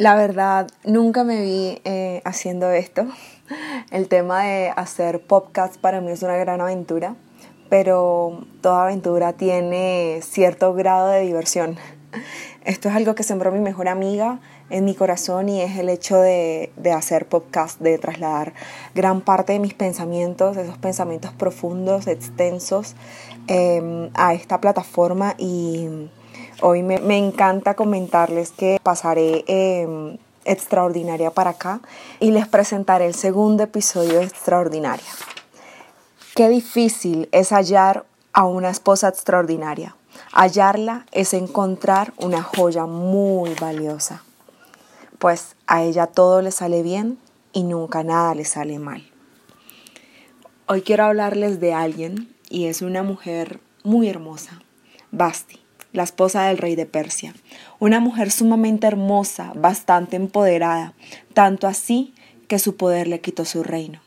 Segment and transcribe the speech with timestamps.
[0.00, 3.04] La verdad, nunca me vi eh, haciendo esto.
[3.90, 7.16] El tema de hacer podcast para mí es una gran aventura,
[7.68, 11.76] pero toda aventura tiene cierto grado de diversión.
[12.64, 14.40] Esto es algo que sembró mi mejor amiga
[14.70, 18.54] en mi corazón y es el hecho de, hacer podcast, de trasladar
[18.94, 22.96] gran parte de mis pensamientos, esos pensamientos profundos, extensos,
[23.48, 26.08] em, a esta plataforma y
[26.62, 31.80] Hoy me, encanta comentarles que pasaré em, extraordinaria para acá
[32.18, 35.08] y les presentaré el segundo episodio de Extraordinaria.
[36.34, 38.04] Qué difícil es hallar
[38.34, 39.96] a una esposa extraordinaria.
[40.32, 44.22] Hallarla es encontrar una joya muy valiosa,
[45.18, 47.18] pues a ella todo le sale bien
[47.54, 49.10] y nunca nada le sale mal.
[50.66, 54.60] Hoy quiero hablarles de alguien y es una mujer muy hermosa,
[55.10, 55.60] Basti
[55.92, 57.34] la esposa del rey de Persia.
[57.78, 60.94] Una mujer sumamente hermosa, bastante empoderada,
[61.34, 62.14] tanto así
[62.48, 64.00] que su poder le quitó su reino.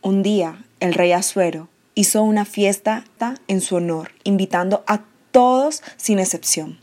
[0.00, 3.04] Un día, el rey Asuero hizo una fiesta
[3.48, 6.78] en su honor, invitando a todos sin excepción.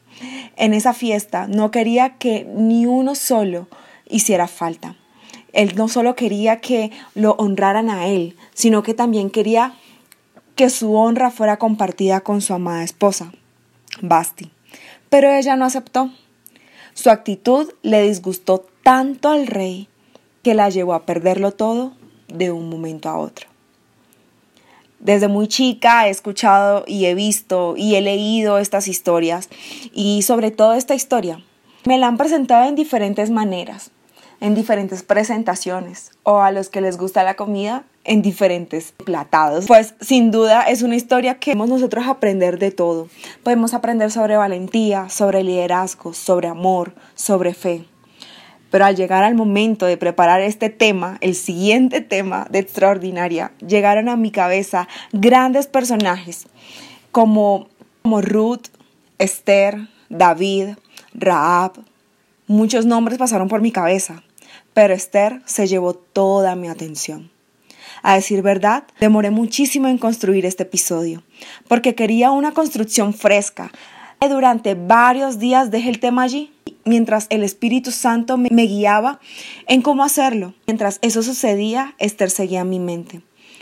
[0.55, 3.67] En esa fiesta no quería que ni uno solo
[4.07, 4.95] hiciera falta.
[5.53, 9.73] Él no solo quería que lo honraran a él, sino que también quería
[10.55, 13.31] que su honra fuera compartida con su amada esposa.
[14.01, 14.51] Basti.
[15.09, 16.11] Pero ella no aceptó.
[16.93, 19.87] Su actitud le disgustó tanto al rey
[20.43, 21.93] que la llevó a perderlo todo
[22.27, 23.47] de un momento a otro.
[24.99, 29.47] Desde muy chica he escuchado y he visto y he leído estas historias
[29.93, 31.41] y sobre todo esta historia.
[31.85, 33.91] Me la han presentado en diferentes maneras
[34.41, 39.65] en diferentes presentaciones o a los que les gusta la comida en diferentes platados.
[39.67, 43.07] Pues sin duda es una historia que podemos nosotros aprender de todo.
[43.43, 47.85] Podemos aprender sobre valentía, sobre liderazgo, sobre amor, sobre fe.
[48.71, 54.09] Pero al llegar al momento de preparar este tema, el siguiente tema de Extraordinaria, llegaron
[54.09, 56.47] a mi cabeza grandes personajes
[57.11, 57.67] como,
[58.03, 58.67] como Ruth,
[59.17, 60.75] Esther, David,
[61.13, 61.73] Raab.
[62.45, 64.23] Muchos nombres pasaron por mi cabeza
[64.79, 67.29] pero Esther se llevó toda mi atención.
[68.01, 71.21] A decir verdad, demoré muchísimo en construir este episodio,
[71.67, 73.73] porque quería una construcción fresca.
[74.21, 76.53] Durante varios días dejé el tema allí,
[76.85, 79.19] mientras el Espíritu Santo me guiaba
[79.67, 80.53] en cómo hacerlo.
[80.65, 83.19] Mientras eso sucedía, Esther seguía en mi mente.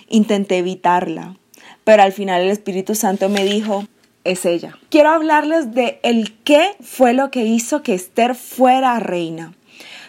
[0.10, 1.36] Intenté evitarla,
[1.84, 3.88] pero al final el Espíritu Santo me dijo,
[4.24, 4.78] es ella.
[4.92, 9.56] Quiero hablarles de el qué fue lo que hizo que Esther fuera reina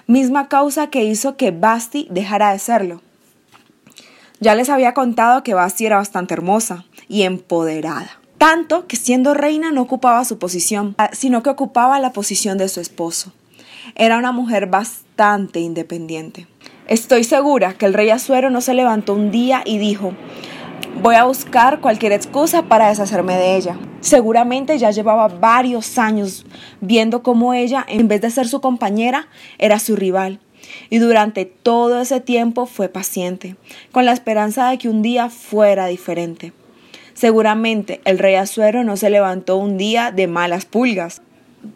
[0.09, 3.03] misma causa que hizo que Basti dejara de serlo.
[4.41, 9.71] Ya les había contado que Basti era bastante hermosa y empoderada, tanto que siendo reina
[9.71, 13.33] no ocupaba su posición, sino que ocupaba la posición de su esposo.
[13.95, 16.47] Era una mujer bastante independiente.
[16.87, 20.15] Estoy segura que el rey Azuero no se levantó un día y dijo,
[21.03, 23.77] voy a buscar cualquier excusa para deshacerme de ella.
[24.01, 26.47] Seguramente ya llevaba varios años
[26.81, 29.29] viendo cómo ella, en vez de ser su compañera,
[29.59, 30.41] era su rival.
[30.91, 33.57] Y durante todo ese tiempo fue paciente,
[33.93, 36.53] con la esperanza de que un día fuera diferente.
[37.15, 41.23] Seguramente el rey Azuero no se levantó un día de malas pulgas.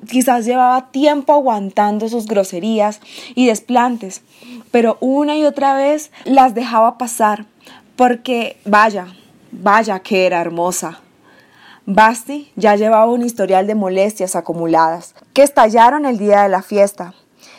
[0.09, 3.01] Quizás llevaba tiempo aguantando sus groserías
[3.35, 4.23] y desplantes,
[4.71, 7.47] pero una y otra vez las dejaba pasar,
[7.97, 9.09] porque vaya,
[9.51, 11.01] vaya que era hermosa.
[11.85, 17.15] Basti ya llevaba un historial de molestias acumuladas, que estallaron el día de la fiesta.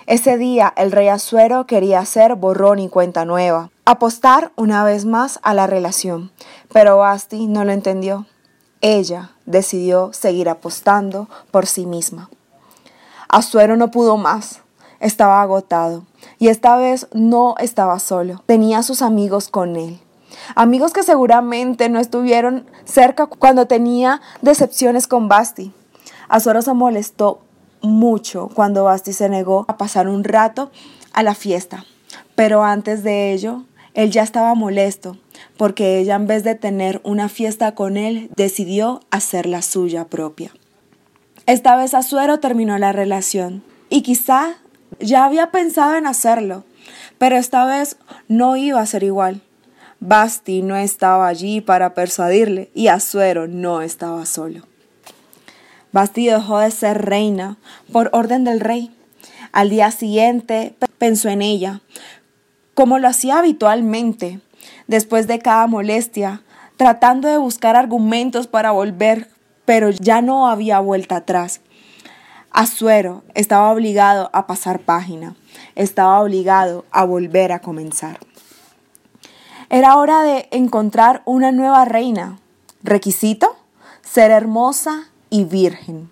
[0.05, 5.39] Ese día el rey Azuero quería hacer borrón y cuenta nueva, apostar una vez más
[5.43, 6.31] a la relación,
[6.71, 8.25] pero Basti no lo entendió.
[8.81, 12.29] Ella decidió seguir apostando por sí misma.
[13.29, 14.61] Azuero no pudo más,
[14.99, 16.05] estaba agotado,
[16.39, 19.99] y esta vez no estaba solo, tenía a sus amigos con él.
[20.55, 25.71] Amigos que seguramente no estuvieron cerca cuando tenía decepciones con Basti.
[26.29, 27.41] Azoro se molestó
[27.81, 30.71] mucho cuando Basti se negó a pasar un rato
[31.13, 31.85] a la fiesta.
[32.35, 33.63] Pero antes de ello,
[33.93, 35.17] él ya estaba molesto
[35.57, 40.51] porque ella en vez de tener una fiesta con él, decidió hacer la suya propia.
[41.45, 44.55] Esta vez Azuero terminó la relación y quizá
[44.99, 46.63] ya había pensado en hacerlo,
[47.17, 47.97] pero esta vez
[48.27, 49.41] no iba a ser igual.
[50.05, 54.63] Basti no estaba allí para persuadirle y Azuero no estaba solo.
[55.93, 57.55] Basti dejó de ser reina
[57.89, 58.93] por orden del rey.
[59.53, 61.79] Al día siguiente pensó en ella,
[62.73, 64.41] como lo hacía habitualmente,
[64.87, 66.41] después de cada molestia,
[66.75, 69.29] tratando de buscar argumentos para volver,
[69.63, 71.61] pero ya no había vuelta atrás.
[72.51, 75.37] Asuero estaba obligado a pasar página,
[75.75, 78.19] estaba obligado a volver a comenzar.
[79.73, 82.37] Era hora de encontrar una nueva reina.
[82.83, 83.55] Requisito,
[84.03, 86.11] ser hermosa y virgen.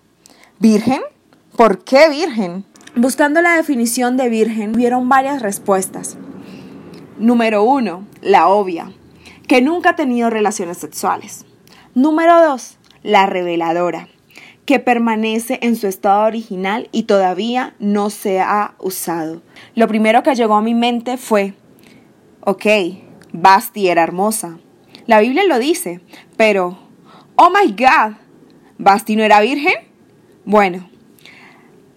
[0.58, 1.02] ¿Virgen?
[1.56, 2.66] ¿Por qué virgen?
[2.96, 6.18] Buscando la definición de virgen, vieron varias respuestas.
[7.19, 8.94] Número uno, la obvia,
[9.48, 11.46] que nunca ha tenido relaciones sexuales.
[11.94, 14.08] Número dos, la reveladora,
[14.66, 19.44] que permanece en su estado original y todavía no se ha usado.
[19.75, 21.54] Lo primero que llegó a mi mente fue,
[22.44, 22.66] ok,
[23.33, 24.57] Basti era hermosa.
[25.07, 26.01] La Biblia lo dice,
[26.38, 26.78] pero,
[27.36, 28.16] oh my God,
[28.78, 29.75] ¿Basti no era virgen?
[30.45, 30.89] Bueno,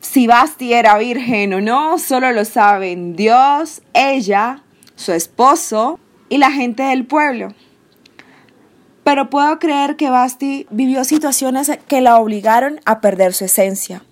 [0.01, 4.63] si Basti era virgen o no, solo lo saben Dios, ella,
[4.97, 5.99] su esposo
[6.29, 7.55] y la gente del pueblo.
[9.03, 14.03] Pero puedo creer que Basti vivió situaciones que la obligaron a perder su esencia,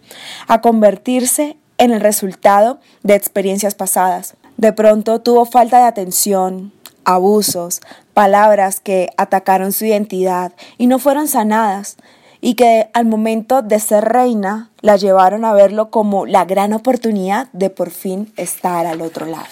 [0.48, 4.36] a convertirse en el resultado de experiencias pasadas.
[4.56, 6.72] De pronto tuvo falta de atención,
[7.04, 7.80] abusos,
[8.14, 11.96] palabras que atacaron su identidad y no fueron sanadas,
[12.40, 17.48] y que al momento de ser reina la llevaron a verlo como la gran oportunidad
[17.52, 19.46] de por fin estar al otro lado.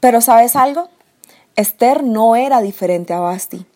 [0.00, 0.88] Pero ¿sabes algo?
[1.54, 3.66] Esther no era diferente a Basti.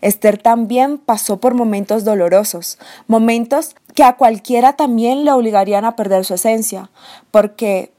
[0.00, 2.78] Esther también pasó por momentos dolorosos,
[3.08, 6.90] momentos que a cualquiera también le obligarían a perder su esencia,
[7.30, 7.92] porque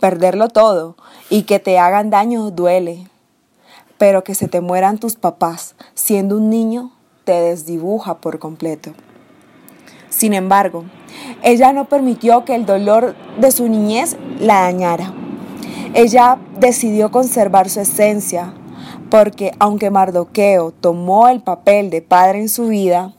[0.00, 0.96] perderlo todo
[1.28, 3.06] y que te hagan daño duele,
[3.98, 6.92] pero que se te mueran tus papás siendo un niño
[7.24, 8.92] te desdibuja por completo.
[10.08, 10.84] Sin embargo,
[11.42, 15.12] ella no permitió que el dolor de su niñez la dañara.
[15.94, 18.54] Ella decidió conservar su esencia,
[19.10, 23.12] porque aunque Mardoqueo tomó el papel de padre en su vida,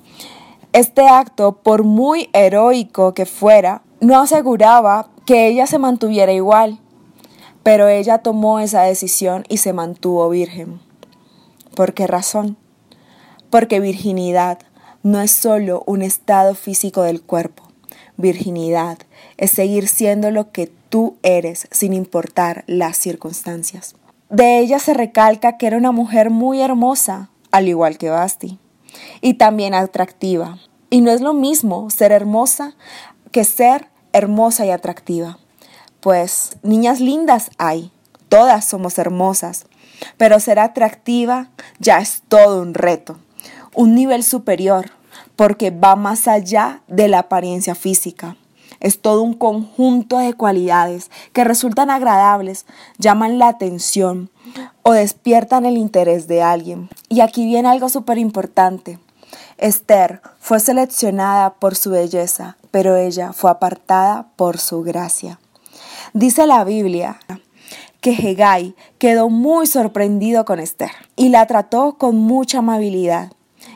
[0.73, 6.79] este acto, por muy heroico que fuera, no aseguraba que ella se mantuviera igual,
[7.63, 10.79] pero ella tomó esa decisión y se mantuvo virgen.
[11.75, 12.57] ¿Por qué razón?
[13.49, 14.59] Porque virginidad
[15.03, 17.63] no es solo un estado físico del cuerpo.
[18.17, 18.99] Virginidad
[19.37, 23.95] es seguir siendo lo que tú eres sin importar las circunstancias.
[24.29, 28.59] De ella se recalca que era una mujer muy hermosa, al igual que Basti,
[29.21, 30.59] y también atractiva.
[30.89, 32.75] Y no es lo mismo ser hermosa
[33.31, 35.37] que ser hermosa y atractiva.
[35.99, 37.91] Pues niñas lindas hay,
[38.29, 39.65] todas somos hermosas,
[40.17, 41.49] pero ser atractiva
[41.79, 43.17] ya es todo un reto,
[43.75, 44.91] un nivel superior,
[45.35, 48.35] porque va más allá de la apariencia física.
[48.79, 52.65] Es todo un conjunto de cualidades que resultan agradables,
[52.97, 54.31] llaman la atención
[54.81, 56.89] o despiertan el interés de alguien.
[57.07, 58.97] Y aquí viene algo súper importante.
[59.57, 65.39] Esther fue seleccionada por su belleza, pero ella fue apartada por su gracia.
[66.13, 67.19] Dice la Biblia
[68.01, 73.31] que Hegai quedó muy sorprendido con Esther y la trató con mucha amabilidad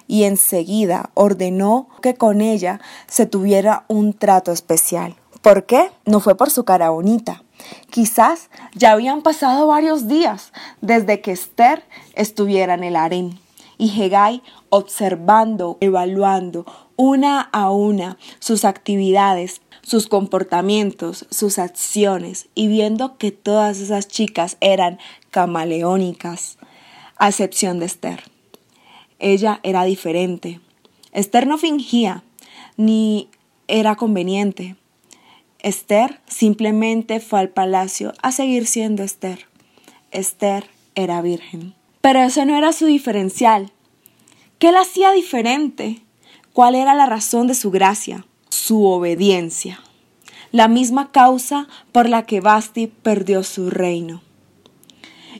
[0.07, 5.15] y enseguida ordenó que con ella se tuviera un trato especial.
[5.41, 5.91] ¿Por qué?
[6.05, 7.43] No fue por su cara bonita.
[7.89, 10.51] Quizás ya habían pasado varios días
[10.81, 11.83] desde que Esther
[12.15, 13.39] estuviera en el harén
[13.77, 16.65] y Hegai observando, evaluando
[16.95, 24.57] una a una sus actividades sus comportamientos, sus acciones y viendo que todas esas chicas
[24.59, 24.97] eran
[25.29, 26.57] camaleónicas,
[27.17, 28.23] a excepción de Esther.
[29.19, 30.59] Ella era diferente.
[31.11, 32.23] Esther no fingía
[32.77, 33.29] ni
[33.67, 34.75] era conveniente.
[35.59, 39.45] Esther simplemente fue al palacio a seguir siendo Esther.
[40.09, 40.65] Esther
[40.95, 41.75] era virgen.
[42.01, 43.71] Pero eso no era su diferencial.
[44.57, 46.01] ¿Qué la hacía diferente?
[46.55, 48.25] ¿Cuál era la razón de su gracia?
[48.65, 49.81] su obediencia,
[50.51, 54.21] la misma causa por la que Basti perdió su reino.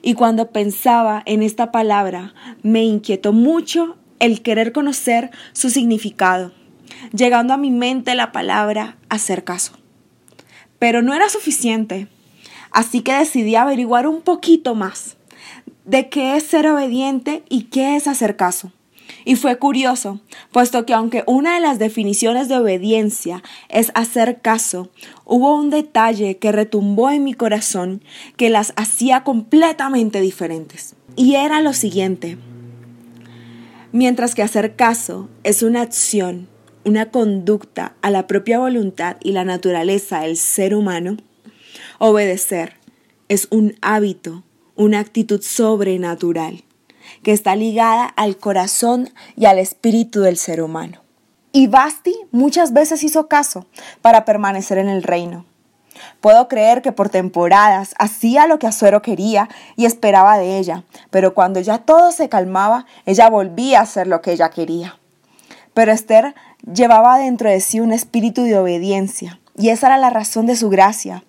[0.02, 6.52] Y cuando pensaba en esta palabra, me inquietó mucho el querer conocer su significado,
[7.14, 9.72] llegando a mi mente la palabra hacer caso.
[10.78, 12.10] Pero no era suficiente,
[12.72, 15.16] así que decidí averiguar un poquito más
[15.86, 18.72] de qué es ser obediente y qué es hacer caso.
[19.24, 20.20] Y fue curioso,
[20.56, 24.90] puesto que aunque una de las definiciones de obediencia es hacer caso,
[25.26, 28.02] hubo un detalle que retumbó en mi corazón
[28.38, 30.96] que las hacía completamente diferentes.
[31.18, 32.38] Y era lo siguiente.
[33.92, 36.48] Mientras que hacer caso es una acción,
[36.86, 41.18] una conducta a la propia voluntad y la naturaleza del ser humano,
[42.00, 42.76] obedecer
[43.28, 44.46] es un hábito,
[44.78, 46.64] una actitud sobrenatural
[47.26, 51.00] que está ligada al corazón y al espíritu del ser humano.
[51.52, 53.66] Y Basti muchas veces hizo caso
[54.04, 55.44] para permanecer en el reino.
[56.22, 61.34] Puedo creer que por temporadas hacía lo que Azuero quería y esperaba de ella, pero
[61.34, 65.00] cuando ya todo se calmaba, ella volvía a hacer lo que ella quería.
[65.74, 66.36] Pero Esther
[66.72, 70.70] llevaba dentro de sí un espíritu de obediencia, y esa era la razón de su
[70.70, 71.24] gracia,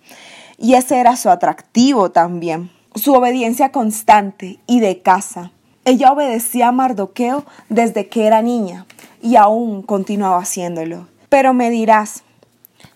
[0.59, 5.53] y ese era su atractivo también, su obediencia constante y de casa.
[5.87, 8.87] Ella obedecía a Mardoqueo desde que era niña,
[9.23, 11.07] y aún continuaba haciéndolo.
[11.29, 12.25] Pero me dirás,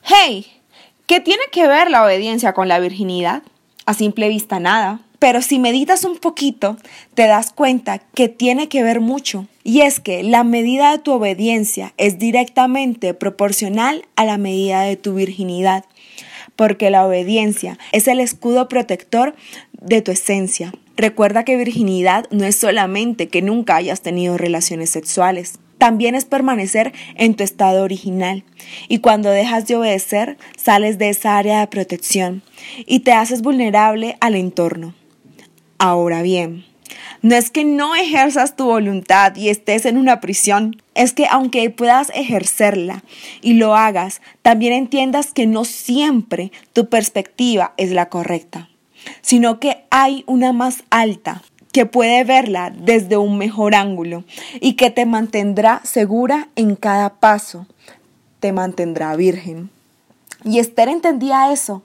[0.02, 0.44] hey,
[1.06, 3.44] ¿qué tiene que ver la obediencia con la virginidad?
[3.86, 5.00] A simple vista nada.
[5.20, 6.78] Pero si meditas un poquito,
[7.14, 9.46] te das cuenta que tiene que ver mucho.
[9.62, 14.96] Y es que la medida de tu obediencia es directamente proporcional a la medida de
[14.96, 15.84] tu virginidad.
[16.56, 19.36] Porque la obediencia es el escudo protector
[19.80, 20.72] de tu esencia.
[21.00, 26.92] Recuerda que virginidad no es solamente que nunca hayas tenido relaciones sexuales también es permanecer
[27.14, 28.44] en tu estado original.
[28.88, 32.42] Y cuando dejas de obedecer, sales de esa área de protección
[32.84, 34.92] y te haces vulnerable al entorno.
[35.78, 36.66] Ahora bien,
[37.22, 41.70] no es que no ejerzas tu voluntad y estés en una prisión, es que aunque
[41.70, 43.02] puedas ejercerla
[43.40, 48.69] y lo hagas, también entiendas que no siempre tu perspectiva es la correcta,
[49.22, 51.42] sino que hay una más alta
[51.72, 54.24] que puede verla desde un mejor ángulo
[54.60, 57.66] y que te mantendrá segura en cada paso,
[58.40, 59.70] te mantendrá virgen.
[60.44, 61.82] Y Esther entendía eso.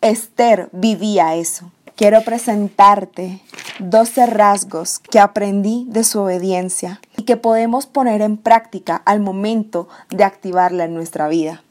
[0.00, 1.72] Esther vivía eso.
[1.96, 3.40] Quiero presentarte
[3.78, 9.88] 12 rasgos que aprendí de su obediencia y que podemos poner en práctica al momento
[10.08, 11.62] de activarla en nuestra vida.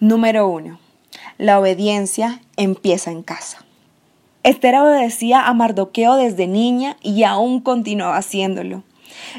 [0.00, 0.78] Número 1.
[1.38, 3.64] La obediencia empieza en casa.
[4.44, 8.84] Esther obedecía a Mardoqueo desde niña y aún continuaba haciéndolo.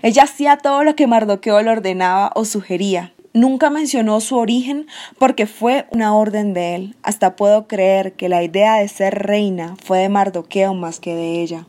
[0.02, 3.14] Ella hacía todo lo que Mardoqueo le ordenaba o sugería.
[3.34, 4.88] Nunca mencionó su origen
[5.18, 6.96] porque fue una orden de él.
[7.02, 11.42] Hasta puedo creer que la idea de ser reina fue de Mardoqueo más que de
[11.42, 11.66] ella.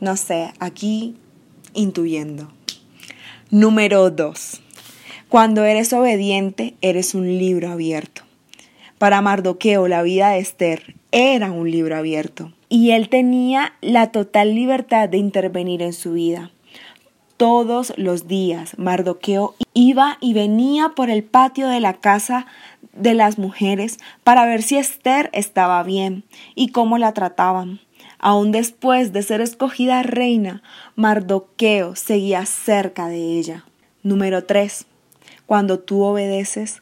[0.00, 1.16] No sé, aquí
[1.74, 2.50] intuyendo.
[3.50, 4.62] Número 2.
[5.28, 8.22] Cuando eres obediente, eres un libro abierto.
[8.98, 14.54] Para Mardoqueo, la vida de Esther era un libro abierto y él tenía la total
[14.54, 16.50] libertad de intervenir en su vida.
[17.36, 22.46] Todos los días Mardoqueo iba y venía por el patio de la casa
[22.92, 26.24] de las mujeres para ver si Esther estaba bien
[26.54, 27.80] y cómo la trataban.
[28.18, 30.62] Aún después de ser escogida reina,
[30.94, 33.64] Mardoqueo seguía cerca de ella.
[34.02, 34.86] Número 3.
[35.46, 36.80] Cuando tú obedeces,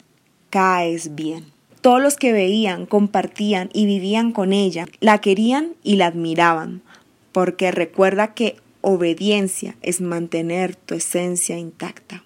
[0.50, 1.57] caes bien.
[1.88, 6.82] Todos los que veían, compartían y vivían con ella, la querían y la admiraban,
[7.32, 12.24] porque recuerda que obediencia es mantener tu esencia intacta.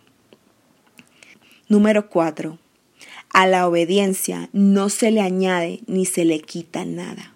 [1.69, 2.59] Número 4.
[3.33, 7.33] A la obediencia no se le añade ni se le quita nada.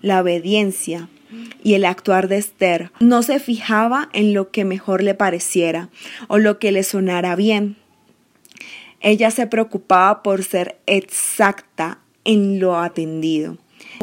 [0.00, 1.08] La obediencia
[1.62, 5.90] y el actuar de Esther no se fijaba en lo que mejor le pareciera
[6.26, 7.76] o lo que le sonara bien,
[9.02, 13.58] ella se preocupaba por ser exacta en lo atendido.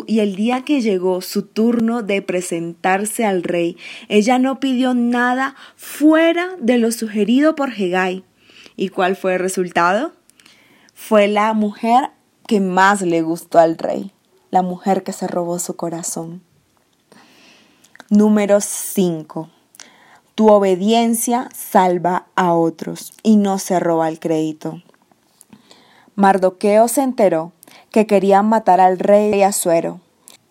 [0.06, 3.77] Y el día que llegó su turno de presentarse al rey,
[4.08, 8.24] ella no pidió nada fuera de lo sugerido por Hegai.
[8.75, 10.13] ¿Y cuál fue el resultado?
[10.94, 12.12] Fue la mujer
[12.48, 14.12] que más le gustó al rey,
[14.51, 16.41] la mujer que se robó su corazón.
[18.10, 19.50] Número 5.
[20.36, 24.82] Tu obediencia salva a otros y no se roba el crédito.
[26.20, 27.54] Mardoqueo se enteró
[27.92, 30.02] que querían matar al rey Asuero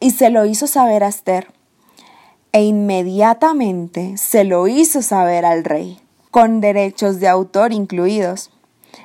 [0.01, 1.49] y se lo hizo saber a Esther.
[2.53, 8.51] E inmediatamente se lo hizo saber al rey, con derechos de autor incluidos.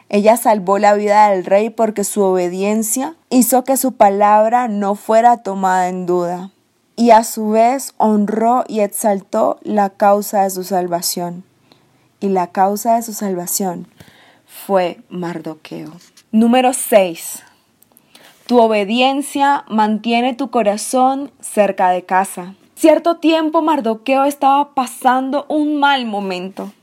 [0.08, 5.44] Ella salvó la vida del rey porque su obediencia hizo que su palabra no fuera
[5.44, 6.52] tomada en duda,
[6.96, 11.44] y a su vez honró y exaltó la causa de su salvación.
[12.22, 13.90] Y la causa de su salvación
[14.46, 15.92] fue Mardoqueo.
[16.34, 17.44] Número 6.
[18.48, 22.56] Tu obediencia mantiene tu corazón cerca de casa.
[22.74, 26.74] Cierto tiempo Mardoqueo estaba pasando un mal momento.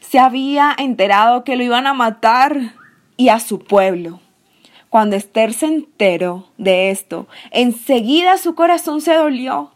[0.00, 2.74] Se había enterado que lo iban a matar
[3.16, 4.18] y a su pueblo.
[4.90, 9.70] Cuando Esther se enteró de esto, enseguida su corazón se dolió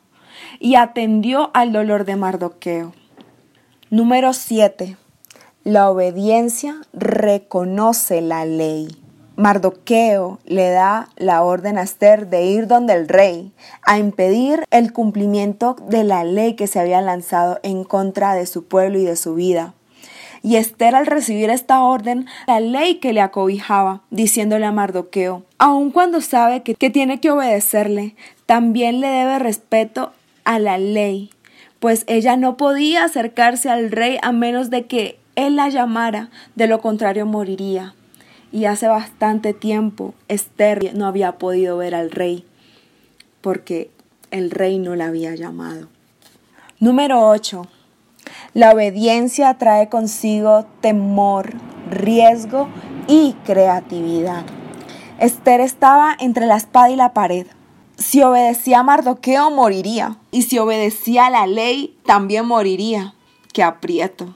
[0.58, 2.92] y atendió al dolor de Mardoqueo.
[3.88, 4.96] Número 7.
[5.66, 8.86] La obediencia reconoce la ley.
[9.34, 13.50] Mardoqueo le da la orden a Esther de ir donde el rey,
[13.82, 18.66] a impedir el cumplimiento de la ley que se había lanzado en contra de su
[18.66, 19.74] pueblo y de su vida.
[20.40, 25.90] Y Esther al recibir esta orden, la ley que le acobijaba, diciéndole a Mardoqueo, aun
[25.90, 28.14] cuando sabe que, que tiene que obedecerle,
[28.46, 30.12] también le debe respeto
[30.44, 31.30] a la ley,
[31.80, 36.66] pues ella no podía acercarse al rey a menos de que él la llamara, de
[36.66, 37.94] lo contrario moriría.
[38.50, 42.44] Y hace bastante tiempo Esther no había podido ver al rey,
[43.40, 43.90] porque
[44.30, 45.88] el rey no la había llamado.
[46.80, 47.66] Número 8.
[48.54, 51.54] La obediencia trae consigo temor,
[51.90, 52.68] riesgo
[53.06, 54.44] y creatividad.
[55.18, 57.46] Esther estaba entre la espada y la pared.
[57.96, 60.18] Si obedecía a Mardoqueo, moriría.
[60.30, 63.14] Y si obedecía a la ley, también moriría.
[63.52, 64.35] ¡Qué aprieto!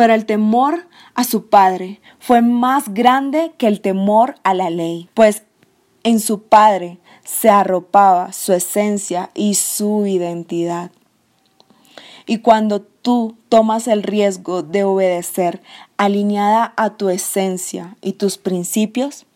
[0.00, 5.10] Pero el temor a su padre fue más grande que el temor a la ley,
[5.12, 5.42] pues
[6.04, 10.90] en su padre se arropaba su esencia y su identidad.
[12.24, 15.60] Y cuando tú tomas el riesgo de obedecer
[15.98, 19.26] alineada a tu esencia y tus principios,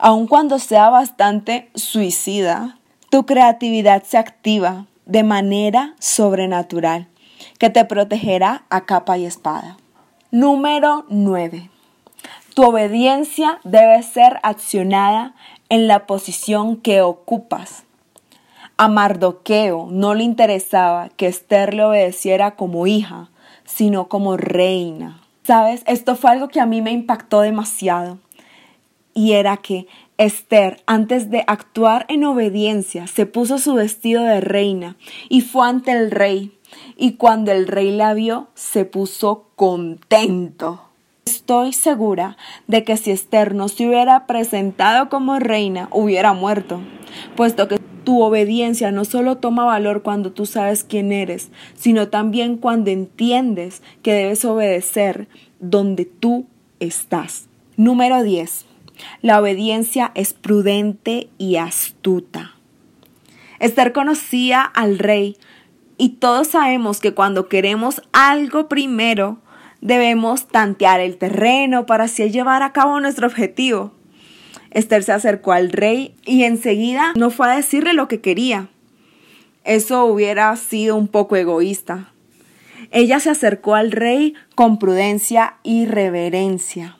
[0.00, 7.06] aun cuando sea bastante suicida, tu creatividad se activa de manera sobrenatural
[7.60, 9.76] que te protegerá a capa y espada.
[10.30, 11.70] Número 9.
[12.52, 15.34] Tu obediencia debe ser accionada
[15.70, 17.84] en la posición que ocupas.
[18.76, 23.30] A Mardoqueo no le interesaba que Esther le obedeciera como hija,
[23.64, 25.18] sino como reina.
[25.44, 25.82] ¿Sabes?
[25.86, 28.18] Esto fue algo que a mí me impactó demasiado.
[29.14, 29.86] Y era que
[30.18, 34.96] Esther, antes de actuar en obediencia, se puso su vestido de reina
[35.30, 36.57] y fue ante el rey.
[36.96, 40.82] Y cuando el rey la vio, se puso contento.
[41.26, 46.80] Estoy segura de que si Esther no se hubiera presentado como reina, hubiera muerto,
[47.36, 52.56] puesto que tu obediencia no solo toma valor cuando tú sabes quién eres, sino también
[52.56, 55.28] cuando entiendes que debes obedecer
[55.60, 56.46] donde tú
[56.80, 57.48] estás.
[57.76, 58.64] Número 10.
[59.20, 62.54] La obediencia es prudente y astuta.
[63.60, 65.36] Esther conocía al rey
[65.98, 69.38] y todos sabemos que cuando queremos algo primero,
[69.80, 73.92] debemos tantear el terreno para así llevar a cabo nuestro objetivo.
[74.70, 78.68] Esther se acercó al rey y enseguida no fue a decirle lo que quería.
[79.64, 82.12] Eso hubiera sido un poco egoísta.
[82.90, 86.98] Ella se acercó al rey con prudencia y reverencia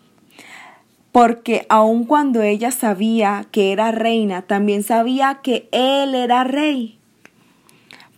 [1.12, 6.97] porque aun cuando ella sabía que era reina, también sabía que él era rey.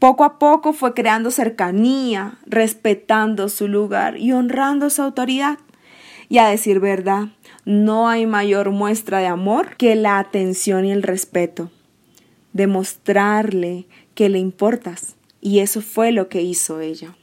[0.00, 5.58] Poco a poco fue creando cercanía, respetando su lugar y honrando su autoridad.
[6.30, 7.28] Y a decir verdad,
[7.66, 11.70] no hay mayor muestra de amor que la atención y el respeto.
[12.54, 15.16] Demostrarle que le importas.
[15.42, 17.14] Y eso fue lo que hizo ella.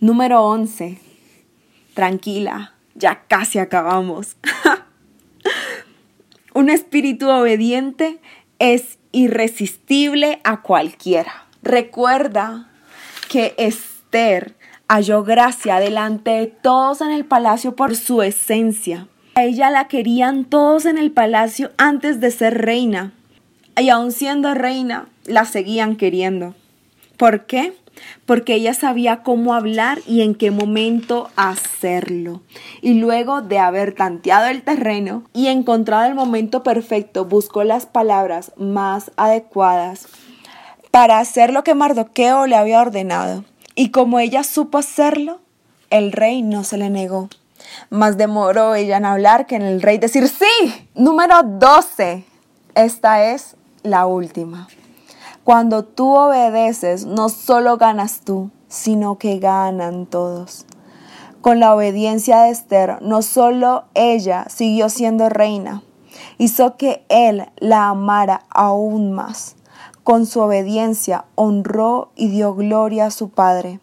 [0.00, 0.98] Número 11.
[1.92, 4.38] Tranquila, ya casi acabamos.
[6.54, 8.18] Un espíritu obediente
[8.58, 11.46] es irresistible a cualquiera.
[11.62, 12.68] Recuerda
[13.28, 14.54] que Esther
[14.88, 19.08] halló gracia delante de todos en el palacio por su esencia.
[19.36, 23.12] A ella la querían todos en el palacio antes de ser reina.
[23.76, 26.54] Y aun siendo reina, la seguían queriendo.
[27.16, 27.72] ¿Por qué?
[28.26, 32.42] Porque ella sabía cómo hablar y en qué momento hacerlo.
[32.82, 38.52] Y luego de haber tanteado el terreno y encontrado el momento perfecto, buscó las palabras
[38.56, 40.08] más adecuadas
[40.90, 43.44] para hacer lo que Mardoqueo le había ordenado.
[43.74, 45.40] Y como ella supo hacerlo,
[45.90, 47.28] el rey no se le negó.
[47.90, 50.88] Más demoró ella en hablar que en el rey decir sí.
[50.94, 52.24] Número 12.
[52.74, 54.68] Esta es la última.
[55.44, 60.64] Cuando tú obedeces, no solo ganas tú, sino que ganan todos.
[61.42, 65.82] Con la obediencia de Esther, no solo ella siguió siendo reina,
[66.38, 69.56] hizo que él la amara aún más.
[70.02, 73.80] Con su obediencia honró y dio gloria a su padre,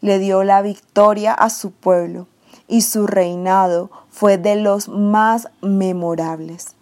[0.00, 2.28] le dio la victoria a su pueblo,
[2.68, 6.76] y su reinado fue de los más memorables.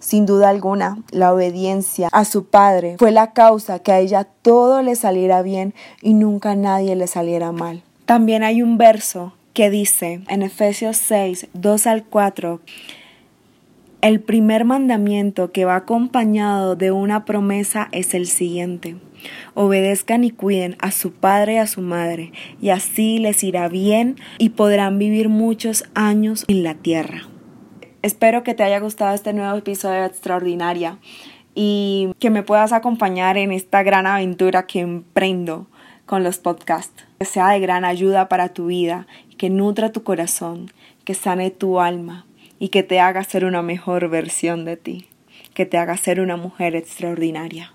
[0.00, 4.82] Sin duda alguna, la obediencia a su padre fue la causa que a ella todo
[4.82, 7.82] le saliera bien y nunca a nadie le saliera mal.
[8.06, 12.60] También hay un verso que dice en Efesios 6, 2 al 4,
[14.00, 18.96] el primer mandamiento que va acompañado de una promesa es el siguiente.
[19.52, 22.32] Obedezcan y cuiden a su padre y a su madre,
[22.62, 27.29] y así les irá bien y podrán vivir muchos años en la tierra.
[28.02, 30.96] Espero que te haya gustado este nuevo episodio de Extraordinaria
[31.54, 35.66] y que me puedas acompañar en esta gran aventura que emprendo
[36.06, 37.04] con los podcasts.
[37.18, 40.72] Que sea de gran ayuda para tu vida, que nutra tu corazón,
[41.04, 42.24] que sane tu alma
[42.58, 45.06] y que te haga ser una mejor versión de ti,
[45.52, 47.74] que te haga ser una mujer extraordinaria.